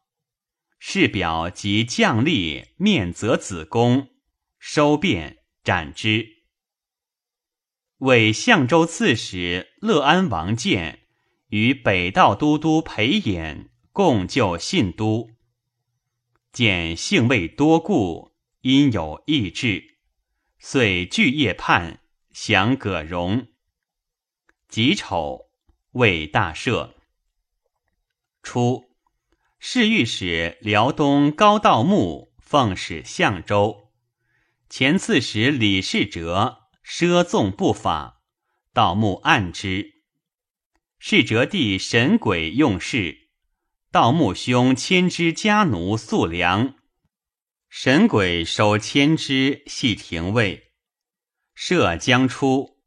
[0.80, 4.08] 事表及将吏面责子宫，
[4.58, 6.44] 收变斩之。
[8.00, 11.08] 为相州刺史乐安王建
[11.48, 15.30] 与北道都督裴衍共救信都。
[16.52, 19.98] 见性味多故，因有异志，
[20.60, 22.02] 遂据夜叛，
[22.32, 23.48] 降葛荣。
[24.68, 25.50] 己丑，
[25.92, 26.94] 为大赦。
[28.42, 28.90] 初。
[29.66, 33.83] 侍御史辽东高道穆奉使相州，
[34.76, 38.24] 前刺史李世哲奢纵不法，
[38.74, 40.02] 盗墓暗之。
[40.98, 43.30] 世哲弟神鬼用事，
[43.92, 46.74] 盗墓兄牵之家奴素良，
[47.70, 50.72] 神鬼收牵之系廷尉。
[51.56, 52.80] 赦将出，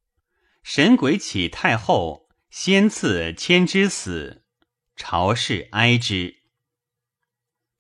[0.65, 4.45] 神鬼起太后，先赐牵之死，
[4.97, 6.35] 朝士哀之。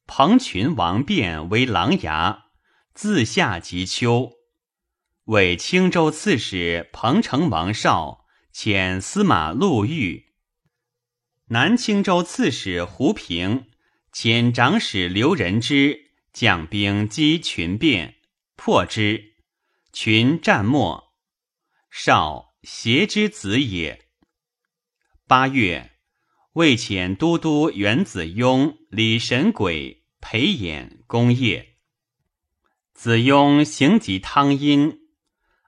[0.06, 2.42] 彭群王变为琅琊，
[2.96, 4.32] 自下及秋，
[5.24, 8.24] 为青州刺史彭城王绍
[8.54, 10.32] 遣司马陆遇，
[11.48, 13.66] 南青州刺史胡平
[14.14, 18.14] 遣长史刘仁之将兵击群变，
[18.56, 19.34] 破之，
[19.92, 21.12] 群战没。
[21.90, 24.08] 绍邪之子也。
[25.26, 25.92] 八月。
[26.54, 31.75] 魏遣都督元子雍、李神鬼、裴衍攻业。
[33.06, 34.98] 子雍行及汤阴，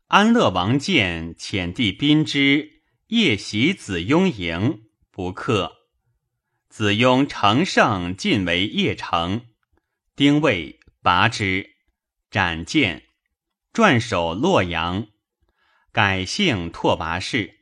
[0.08, 5.72] 安乐王建遣弟宾之夜袭子雍营，不克。
[6.68, 9.46] 子雍乘胜进为邺城，
[10.16, 11.76] 丁未拔之，
[12.28, 13.04] 斩剑，
[13.72, 15.06] 转守洛阳，
[15.92, 17.60] 改姓拓跋氏。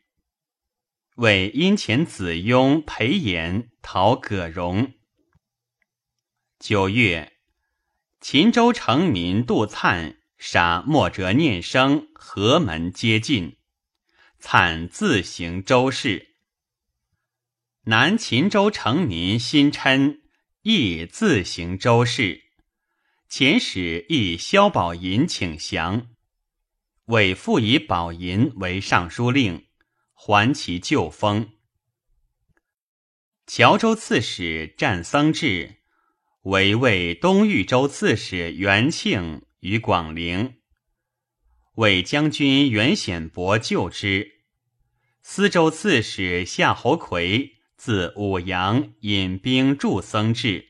[1.17, 4.95] 为殷遣子雍、裴炎讨葛荣。
[6.59, 7.36] 九月，
[8.29, 13.57] 秦州城民杜粲杀莫哲念生，河门皆尽。
[14.43, 16.35] 粲自行周氏。
[17.85, 20.23] 南秦州城民辛琛
[20.63, 22.43] 亦自行周氏。
[23.31, 26.09] 遣使以萧宝寅请降，
[27.05, 29.69] 委复以宝银为尚书令。
[30.13, 31.53] 还其旧封。
[33.47, 35.76] 谯州刺史战僧志
[36.47, 40.59] 为魏东豫州刺史元庆于广陵，
[41.75, 44.45] 为将军袁显伯救之。
[45.25, 50.69] 司州刺史夏侯魁自武阳引兵助僧志。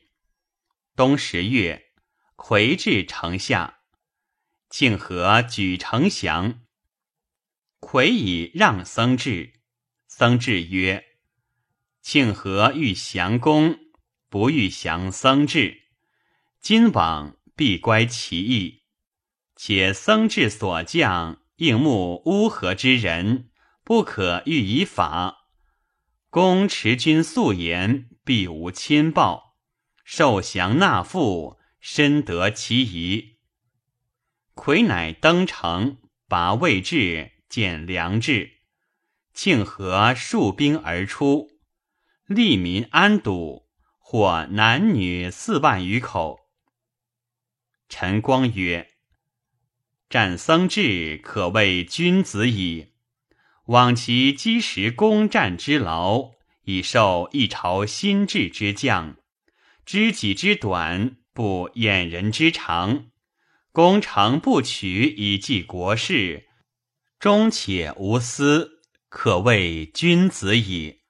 [0.95, 1.91] 冬十月，
[2.35, 3.81] 魁至城下，
[4.71, 6.61] 庆和举城降。
[7.79, 9.53] 魁以让僧志，
[10.07, 11.05] 僧志曰
[12.01, 13.77] ：“庆和欲降公，
[14.29, 15.83] 不欲降僧志。
[16.59, 18.83] 今往必乖其意。
[19.55, 23.49] 且僧志所将应募乌合之人，
[23.83, 25.47] 不可欲以法。
[26.29, 29.57] 公持君素言，必无亲报。
[30.03, 33.37] 受降纳赋，深得其宜。
[34.53, 35.97] 魁乃登城，
[36.27, 38.57] 拔魏志。”见良志，
[39.33, 41.47] 庆和戍兵而出，
[42.25, 43.66] 利民安堵，
[44.09, 46.39] 获男女四万余口。
[47.89, 48.91] 陈光曰
[50.09, 52.93] ：“战僧志可谓君子矣。
[53.65, 56.31] 往其积石攻战之劳，
[56.63, 59.17] 以受一朝心志之将。
[59.85, 63.07] 知己之短，不掩人之长。
[63.73, 66.47] 攻城不取，以济国事。”
[67.19, 68.79] 忠且无私，
[69.09, 71.01] 可谓君子矣。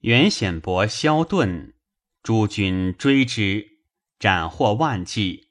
[0.00, 1.72] 袁显伯萧遁，
[2.22, 3.80] 诸军追之，
[4.18, 5.48] 斩获万计。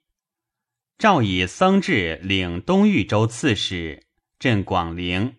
[0.98, 5.38] 诏以僧志领东豫州刺史，镇广陵。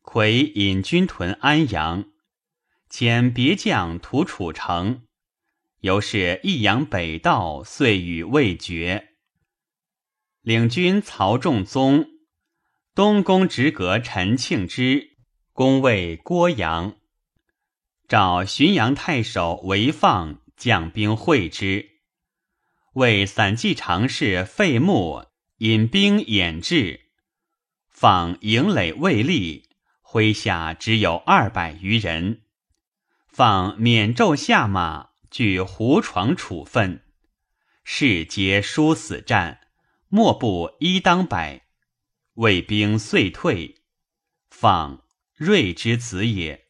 [0.00, 2.04] 魁引军屯安阳，
[2.88, 5.04] 遣别将屠楚城。
[5.80, 9.16] 由是益阳北道，遂与未决。
[10.42, 12.08] 领军曹仲宗。
[12.94, 15.16] 东宫直阁陈庆之，
[15.52, 16.96] 宫卫郭阳，
[18.12, 21.92] 召浔阳太守韦放将兵会之，
[22.92, 25.24] 为散骑常侍费穆
[25.60, 27.06] 引兵掩至，
[27.88, 29.70] 放营垒未立，
[30.04, 32.42] 麾下只有二百余人，
[33.28, 37.02] 放免胄下马，据胡床处分，
[37.82, 39.60] 士皆殊死战，
[40.08, 41.62] 莫不一当百。
[42.34, 43.76] 魏兵遂退，
[44.50, 45.02] 放
[45.34, 46.61] 锐之子也。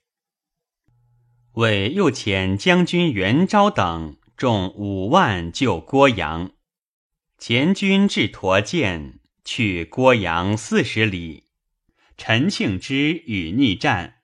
[1.55, 6.53] 为又遣将军袁昭等众五万救郭阳，
[7.36, 11.44] 前军至驼剑，去郭阳四十里。
[12.16, 14.22] 陈庆之与逆战，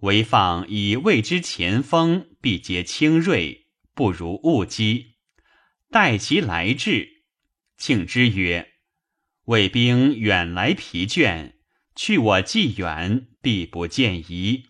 [0.00, 5.16] 韦放以魏之前锋必结轻锐，不如误击，
[5.90, 7.24] 待其来至。
[7.76, 8.74] 庆之曰
[9.46, 11.54] ：“魏兵远来疲倦，
[11.96, 14.66] 去我既远，必不见疑。”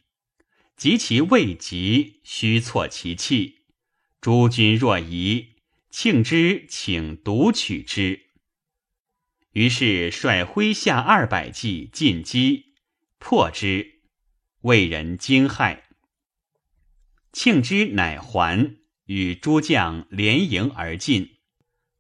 [0.77, 3.61] 及其未及，须挫其气。
[4.21, 5.57] 诸君若疑，
[5.91, 8.21] 庆之请独取之。
[9.53, 12.75] 于是率麾下二百骑进击，
[13.19, 14.01] 破之。
[14.63, 15.83] 魏人惊骇。
[17.33, 21.39] 庆之乃还，与诸将连营而进，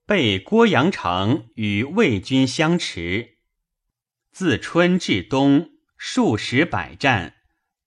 [0.06, 3.38] 被郭阳城与魏军相持。
[4.30, 7.41] 自春至冬，数十百战。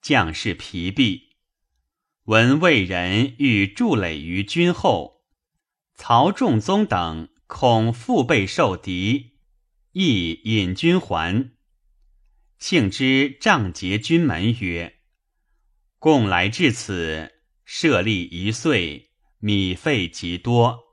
[0.06, 1.30] 将士疲弊，
[2.26, 5.24] 闻魏人欲筑垒于军后，
[5.96, 9.32] 曹仲宗等恐腹背受敌，
[9.90, 11.50] 亦引军还。
[12.56, 15.00] 庆之仗结军门曰
[15.98, 17.32] ：“共来至此，
[17.64, 20.84] 设立一岁，米费极多。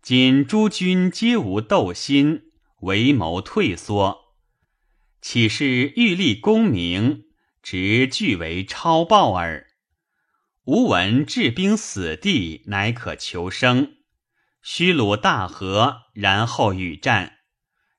[0.00, 2.42] 今诸军皆无斗心，
[2.82, 4.36] 为谋退缩，
[5.20, 7.24] 岂是欲立功名？”
[7.62, 9.68] 直俱为超报耳。
[10.64, 13.96] 吾闻治兵死地，乃可求生。
[14.62, 17.38] 须鲁大河，然后与战。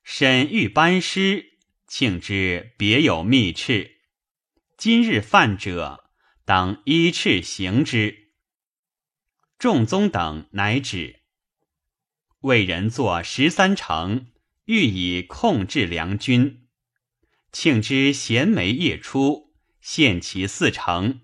[0.04, 1.58] 沈欲班师，
[1.88, 3.92] 庆之别有密敕。
[4.78, 6.10] 今日犯者，
[6.46, 8.32] 当依敕行之。
[9.60, 11.22] 众宗等乃止。
[12.42, 14.32] 魏人作十三城，
[14.66, 16.68] 欲以控制梁军。
[17.52, 19.51] 庆之衔枚夜出。
[19.82, 21.22] 献其四城，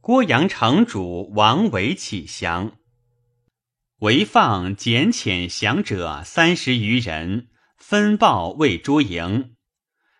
[0.00, 2.78] 郭阳城主王维起降，
[3.98, 9.56] 韦放简遣降者三十余人，分报魏诸营。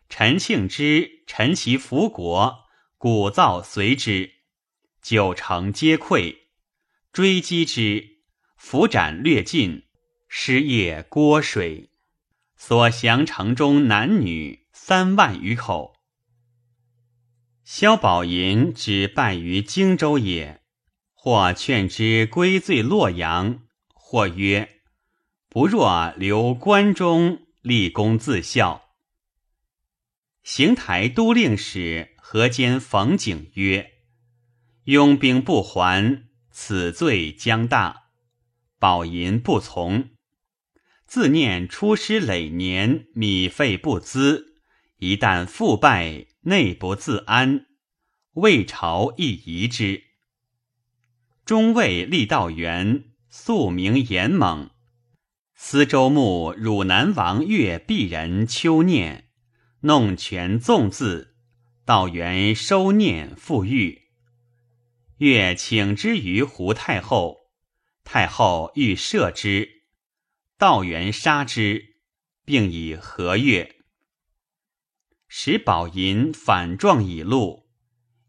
[0.08, 2.64] 陈庆之、陈其福国，
[2.98, 4.32] 鼓噪随之，
[5.00, 6.36] 九城皆溃，
[7.12, 8.22] 追击之，
[8.56, 9.84] 伏斩略尽，
[10.28, 11.90] 失业郭水，
[12.56, 15.95] 所降城中男女三万余口。
[17.68, 20.62] 萧宝寅只败于荆州也，
[21.12, 24.82] 或劝之归罪洛阳，或曰
[25.50, 28.92] ：“不若留关中，立功自效。”
[30.44, 33.94] 邢台都令使河间冯景曰
[34.86, 38.10] ：“拥兵不还，此罪将大。”
[38.78, 40.10] 宝寅不从，
[41.04, 44.54] 自念出师累年，米费不资，
[44.98, 46.28] 一旦复败。
[46.48, 47.66] 内不自安，
[48.34, 50.04] 魏朝亦疑之。
[51.44, 54.70] 中尉立道元素名严猛，
[55.56, 59.30] 司州牧汝南王岳鄙人丘念
[59.80, 61.34] 弄权纵字，
[61.84, 64.02] 道元收念复狱。
[65.16, 67.50] 岳请之于胡太后，
[68.04, 69.82] 太后欲赦之，
[70.56, 71.96] 道元杀之，
[72.44, 73.75] 并以和岳。
[75.28, 77.68] 使宝银反状已录，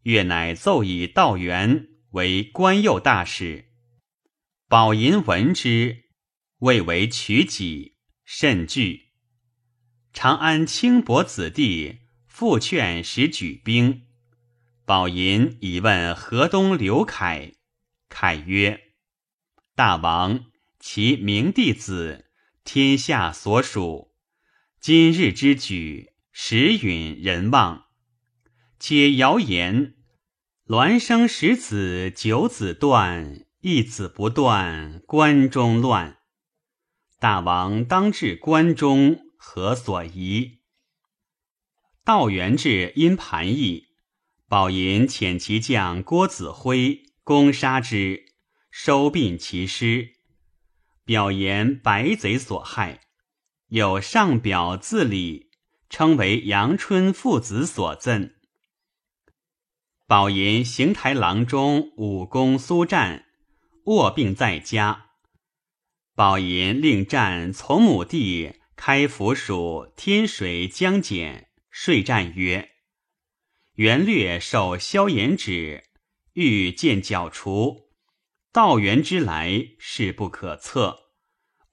[0.04, 3.70] 岳乃奏以道元为官右大使。
[4.68, 6.06] 宝银闻之，
[6.60, 7.96] 谓为取己，
[8.26, 9.08] 甚惧。
[10.12, 14.08] 长安轻薄子弟复劝使举兵。
[14.84, 17.54] 宝银以问河东刘凯，
[18.10, 18.94] 凯曰
[19.76, 20.46] ：“大王，
[20.80, 22.26] 其明弟子，
[22.64, 24.14] 天下所属，
[24.80, 27.88] 今日之举。”时允人望，
[28.78, 29.96] 皆谣言。
[30.68, 36.20] 孪生十子，九子断，一子不断，关中乱。
[37.20, 40.60] 大王当至关中，何所疑？
[42.06, 43.88] 道元至，因盘议。
[44.48, 48.36] 宝银遣其将郭子辉攻杀之，
[48.70, 50.14] 收并其师。
[51.04, 53.02] 表言白贼所害，
[53.70, 55.47] 有上表自理。
[55.90, 58.34] 称为阳春父子所赠。
[60.06, 63.26] 宝银邢台郎中武功苏战
[63.86, 65.08] 卧病在家，
[66.16, 72.70] 宝银令战从母弟开府署天水江简说战曰
[73.76, 75.84] ：“元略受萧衍旨，
[76.34, 77.90] 欲见剿除。
[78.54, 81.00] 道元之来，势不可测，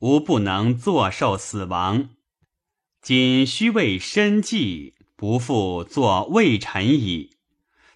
[0.00, 2.10] 吾不能坐受死亡。”
[3.04, 7.36] 今须为身计，不复作魏臣矣。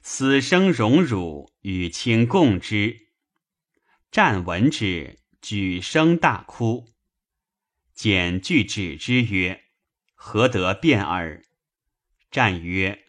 [0.02, 3.08] 此生荣辱，与卿共之。”
[4.12, 6.90] 战闻之，举声大哭。
[7.94, 9.62] 简具止之曰
[10.14, 11.42] ：“何得变耳？”
[12.30, 13.06] 战曰：“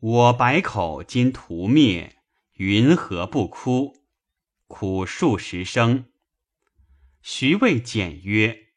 [0.00, 2.16] 我百口今屠灭，
[2.54, 4.02] 云何不哭？
[4.66, 6.06] 哭数十声。”
[7.22, 8.70] 徐谓简曰：“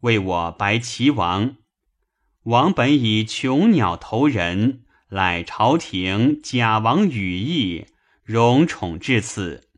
[0.00, 1.58] 为我白齐王，
[2.44, 7.86] 王本以穷鸟投人，乃朝廷假王羽翼，
[8.22, 9.68] 荣宠至此。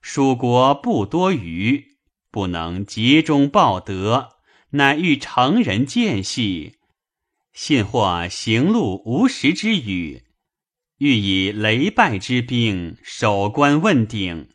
[0.00, 1.86] 蜀国不多余。”
[2.30, 4.36] 不能竭忠报德，
[4.72, 6.74] 乃欲成人间隙，
[7.54, 10.24] 信或行路无时之语，
[10.98, 14.50] 欲以雷败之兵守关问鼎。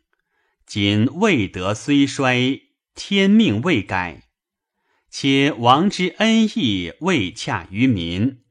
[0.64, 2.60] 今未德虽衰，
[2.94, 4.23] 天命未改，
[5.16, 8.42] 且王之恩义未洽于民，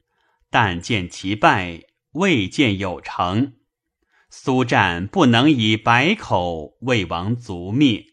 [0.48, 3.56] 但见其败，未见有成。
[4.30, 8.06] 苏战不能以百口为王族灭。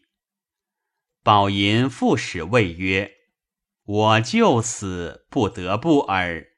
[1.22, 3.12] 宝银复使谓曰
[3.86, 6.48] ：“我就死不得不耳，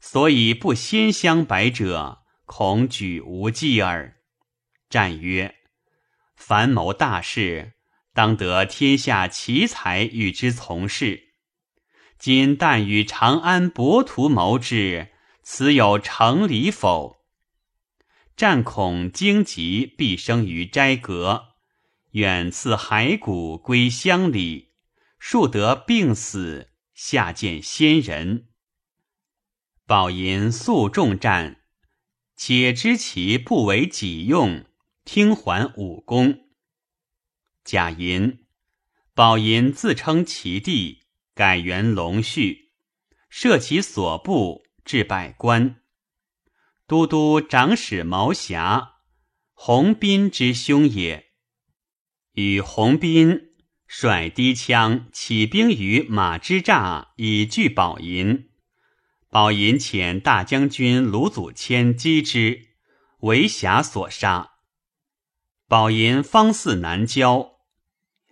[0.00, 4.18] 所以不先相白者，恐举无忌耳。”
[4.90, 5.54] 战曰
[6.36, 7.72] ：“凡谋大事，
[8.12, 11.24] 当得天下奇才与之从事。
[12.18, 15.08] 今但与长安博图谋之，
[15.42, 17.24] 此有成理否？”
[18.36, 21.54] 战恐荆棘必生于斋阁。
[22.12, 24.72] 远赐骸骨归乡里，
[25.18, 28.48] 庶得病死，下见先人。
[29.86, 31.60] 宝银素重战，
[32.34, 34.64] 且知其不为己用，
[35.04, 36.48] 听还武功。
[37.62, 38.46] 贾银，
[39.14, 41.02] 宝银自称其弟，
[41.38, 42.72] 改元龙绪，
[43.30, 45.76] 设其所部，置百官。
[46.84, 48.94] 都督长史毛霞，
[49.52, 51.26] 洪斌之兄也。
[52.32, 53.52] 与洪斌
[53.86, 58.50] 率低枪起兵于马之栅，以拒宝银。
[59.30, 62.70] 宝银遣大将军卢祖谦击之，
[63.20, 64.54] 为侠所杀。
[65.68, 67.60] 宝银方似南郊，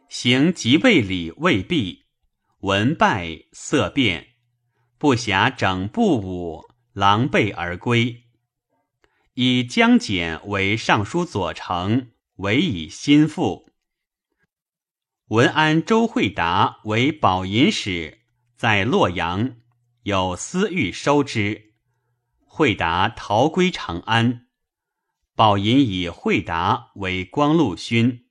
[0.08, 2.05] 行即位礼未毕，
[2.60, 4.34] 文败色变，
[4.98, 8.24] 不暇整部伍，狼狈而归。
[9.34, 13.70] 以江简为尚书左丞，委以心腹。
[15.26, 18.22] 文安周惠达为宝银使，
[18.56, 19.56] 在洛阳
[20.04, 21.74] 有私欲收之，
[22.38, 24.46] 惠达逃归长安。
[25.34, 28.25] 宝银以惠达为光禄勋。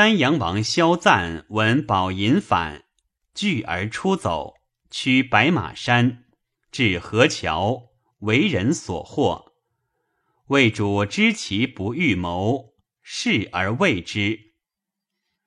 [0.00, 2.84] 丹阳王萧赞闻宝银反，
[3.34, 4.54] 惧而出走，
[4.90, 6.24] 趋白马山，
[6.72, 7.90] 至河桥，
[8.20, 9.52] 为人所获。
[10.46, 12.72] 魏主知其不预谋，
[13.02, 14.54] 视而未之。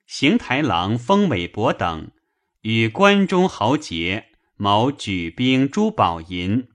[0.06, 2.12] 邢台郎封韦伯等
[2.60, 6.68] 与关中豪杰谋举兵诛宝银，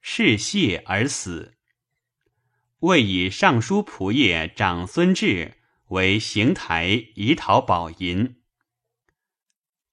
[0.00, 1.52] 事谢而死。
[2.78, 5.58] 魏以尚书仆射长孙志
[5.90, 8.36] 为邢台以讨宝银。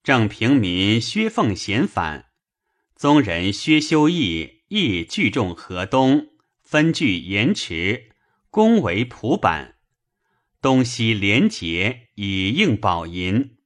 [0.02, 2.26] 正平民薛凤贤反，
[2.94, 6.28] 宗人薛修义亦聚众河东，
[6.62, 8.10] 分据盐池，
[8.50, 9.74] 攻为蒲坂。
[10.60, 13.58] 东西连结，以应宝银。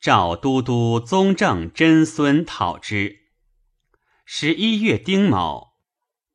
[0.00, 3.28] 赵都督宗正真孙讨之。
[4.24, 5.78] 十一月丁卯，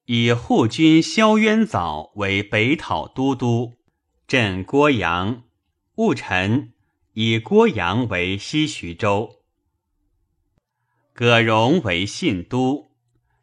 [0.06, 3.83] 以护军萧渊藻为北讨都督，
[4.28, 5.44] 镇郭阳。
[5.96, 6.74] 戊辰，
[7.14, 9.44] 以郭阳为西徐州。
[11.14, 12.92] 葛荣为信都，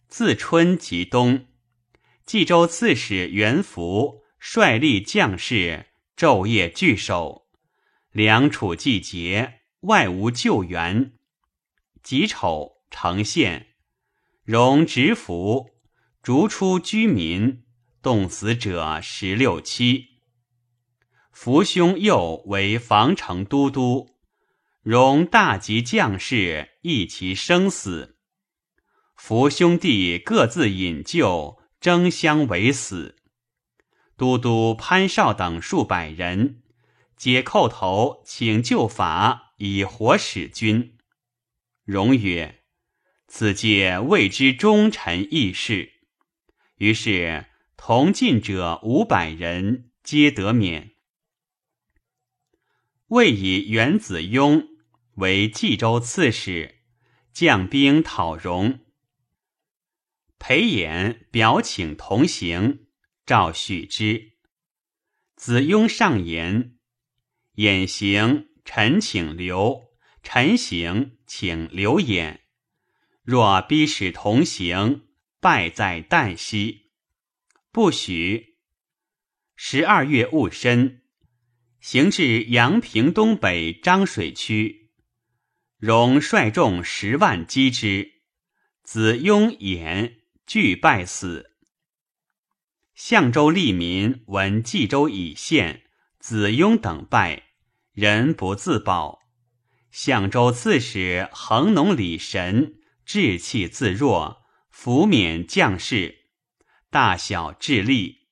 [0.09, 1.47] 自春及冬。
[2.26, 5.87] 冀州刺史袁福率立将士。
[6.16, 7.47] 昼夜聚守，
[8.11, 11.12] 梁楚季节，外无救援。
[12.03, 13.68] 己丑，呈现，
[14.45, 15.70] 荣执服，
[16.22, 17.64] 逐出居民，
[18.03, 20.09] 冻死者十六七。
[21.43, 24.11] 福兄右为防城都督，
[24.82, 28.18] 容大吉将士，议其生死。
[29.16, 33.16] 福兄弟各自引咎，争相为死。
[34.18, 36.61] 都督潘绍等数百人，
[37.16, 40.99] 皆叩头请就法，以活使君。
[41.86, 42.61] 荣曰
[43.28, 45.91] ：“此届谓之忠臣义士。”
[46.76, 47.47] 于是
[47.78, 50.89] 同进者五百人，皆得免。
[53.11, 54.68] 魏以元子雍
[55.16, 56.76] 为冀州刺史，
[57.32, 58.86] 将兵讨荣。
[60.38, 62.86] 裴衍表请同行，
[63.26, 64.34] 赵许之。
[65.34, 66.76] 子雍上言
[67.56, 69.90] ：“衍行，臣请留；
[70.22, 72.38] 臣行，请留衍。
[73.24, 75.08] 若逼使同行，
[75.40, 76.92] 败在旦夕。
[77.72, 78.58] 不许。”
[79.56, 80.99] 十二月戊申，
[81.81, 84.91] 行至阳平东北漳水区，
[85.78, 88.20] 荣率众十万击之，
[88.83, 90.16] 子雍、衍
[90.47, 91.53] 俱败死。
[92.95, 95.85] 相州吏民闻冀州已陷，
[96.18, 97.45] 子雍等败，
[97.93, 99.20] 人不自保。
[99.91, 102.74] 相州刺史恒农李神
[103.07, 106.26] 志气自若，抚免将士，
[106.91, 108.28] 大小智力，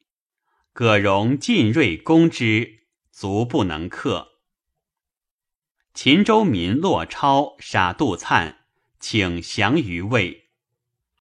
[0.75, 2.78] 葛荣进锐攻之，
[3.21, 4.39] 足不能克。
[5.93, 8.67] 秦州民骆超杀杜灿，
[9.01, 10.48] 请降于魏。